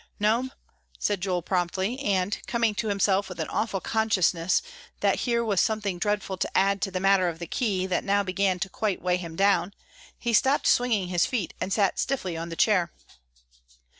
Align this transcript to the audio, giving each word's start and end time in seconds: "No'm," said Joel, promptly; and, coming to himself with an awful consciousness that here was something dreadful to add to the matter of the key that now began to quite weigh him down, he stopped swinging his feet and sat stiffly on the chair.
"No'm," 0.19 0.51
said 0.97 1.21
Joel, 1.21 1.43
promptly; 1.43 1.99
and, 1.99 2.35
coming 2.47 2.73
to 2.73 2.87
himself 2.87 3.29
with 3.29 3.39
an 3.39 3.49
awful 3.49 3.79
consciousness 3.79 4.63
that 5.01 5.17
here 5.29 5.45
was 5.45 5.61
something 5.61 5.99
dreadful 5.99 6.37
to 6.37 6.57
add 6.57 6.81
to 6.81 6.89
the 6.89 6.99
matter 6.99 7.29
of 7.29 7.37
the 7.37 7.45
key 7.45 7.85
that 7.85 8.03
now 8.03 8.23
began 8.23 8.57
to 8.61 8.67
quite 8.67 8.99
weigh 8.99 9.17
him 9.17 9.35
down, 9.35 9.75
he 10.17 10.33
stopped 10.33 10.65
swinging 10.65 11.09
his 11.09 11.27
feet 11.27 11.53
and 11.61 11.71
sat 11.71 11.99
stiffly 11.99 12.35
on 12.35 12.49
the 12.49 12.55
chair. 12.55 12.91